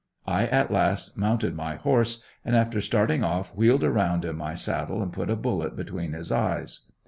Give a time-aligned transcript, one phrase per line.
[0.25, 4.99] I at last mounted my horse and after starting off wheeled around in my saddle
[5.03, 6.87] and put a bullet between his eyes.